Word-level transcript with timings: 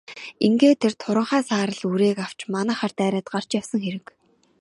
Ингээд 0.45 0.79
тэр 0.81 0.93
туранхай 1.01 1.41
саарал 1.49 1.81
үрээг 1.93 2.17
авч 2.25 2.39
манайхаар 2.53 2.93
дайраад 2.97 3.27
гарч 3.33 3.49
явсан 3.59 3.81
хэрэг. 3.85 4.05